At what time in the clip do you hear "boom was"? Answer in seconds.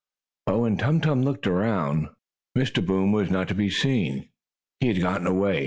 2.83-3.29